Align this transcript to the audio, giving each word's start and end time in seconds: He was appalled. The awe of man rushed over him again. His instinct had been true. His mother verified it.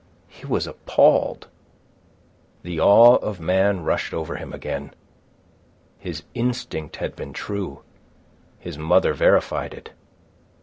He 0.29 0.47
was 0.47 0.65
appalled. 0.65 1.47
The 2.63 2.79
awe 2.79 3.17
of 3.17 3.39
man 3.39 3.83
rushed 3.83 4.15
over 4.15 4.37
him 4.37 4.51
again. 4.51 4.95
His 5.99 6.23
instinct 6.33 6.95
had 6.95 7.15
been 7.15 7.33
true. 7.33 7.83
His 8.57 8.79
mother 8.79 9.13
verified 9.13 9.75
it. 9.75 9.91